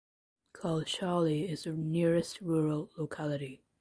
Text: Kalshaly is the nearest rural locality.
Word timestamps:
Kalshaly 0.55 1.47
is 1.47 1.65
the 1.65 1.73
nearest 1.73 2.41
rural 2.41 2.89
locality. 2.97 3.61